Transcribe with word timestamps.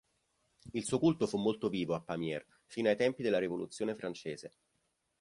Il 0.73 0.83
suo 0.83 0.97
culto 0.97 1.27
fu 1.27 1.37
molto 1.37 1.69
vivo 1.69 1.93
a 1.93 2.01
Pamiers 2.01 2.43
fino 2.65 2.89
ai 2.89 2.95
tempi 2.95 3.21
della 3.21 3.37
Rivoluzione 3.37 3.93
francese. 3.93 4.55